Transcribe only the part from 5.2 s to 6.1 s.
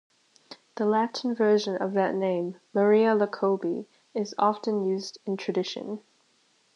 in tradition.